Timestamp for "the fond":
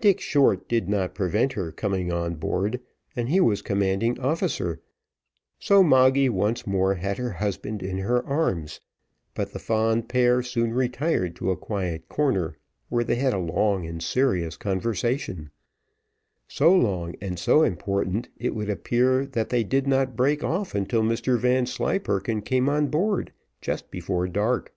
9.52-10.08